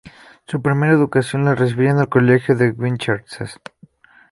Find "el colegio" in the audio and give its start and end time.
1.99-2.55